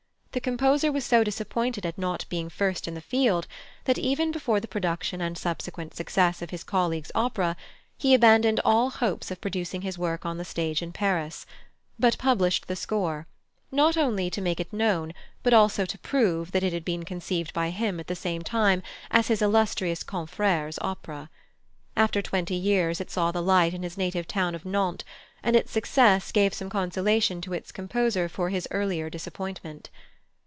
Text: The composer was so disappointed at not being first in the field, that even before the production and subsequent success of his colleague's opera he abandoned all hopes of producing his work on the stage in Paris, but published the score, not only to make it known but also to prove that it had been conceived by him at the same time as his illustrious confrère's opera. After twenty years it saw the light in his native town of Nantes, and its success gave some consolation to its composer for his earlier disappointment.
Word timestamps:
The 0.33 0.39
composer 0.39 0.93
was 0.93 1.03
so 1.03 1.25
disappointed 1.25 1.85
at 1.85 1.97
not 1.97 2.23
being 2.29 2.47
first 2.47 2.87
in 2.87 2.93
the 2.93 3.01
field, 3.01 3.47
that 3.83 3.97
even 3.97 4.31
before 4.31 4.61
the 4.61 4.67
production 4.69 5.19
and 5.19 5.37
subsequent 5.37 5.93
success 5.93 6.41
of 6.41 6.51
his 6.51 6.63
colleague's 6.63 7.11
opera 7.13 7.57
he 7.97 8.13
abandoned 8.13 8.61
all 8.63 8.91
hopes 8.91 9.29
of 9.29 9.41
producing 9.41 9.81
his 9.81 9.97
work 9.97 10.25
on 10.25 10.37
the 10.37 10.45
stage 10.45 10.81
in 10.81 10.93
Paris, 10.93 11.45
but 11.99 12.17
published 12.17 12.67
the 12.67 12.77
score, 12.77 13.27
not 13.73 13.97
only 13.97 14.29
to 14.29 14.39
make 14.39 14.61
it 14.61 14.71
known 14.71 15.13
but 15.43 15.53
also 15.53 15.83
to 15.85 15.97
prove 15.99 16.53
that 16.53 16.63
it 16.63 16.71
had 16.71 16.85
been 16.85 17.03
conceived 17.03 17.51
by 17.53 17.69
him 17.69 17.99
at 17.99 18.07
the 18.07 18.15
same 18.15 18.41
time 18.41 18.81
as 19.11 19.27
his 19.27 19.41
illustrious 19.41 20.01
confrère's 20.01 20.79
opera. 20.81 21.29
After 21.97 22.21
twenty 22.21 22.55
years 22.55 23.01
it 23.01 23.11
saw 23.11 23.33
the 23.33 23.43
light 23.43 23.73
in 23.73 23.83
his 23.83 23.97
native 23.97 24.29
town 24.29 24.55
of 24.55 24.63
Nantes, 24.63 25.03
and 25.43 25.57
its 25.57 25.73
success 25.73 26.31
gave 26.31 26.53
some 26.53 26.69
consolation 26.69 27.41
to 27.41 27.51
its 27.51 27.73
composer 27.73 28.29
for 28.29 28.47
his 28.47 28.65
earlier 28.71 29.09
disappointment. 29.09 29.89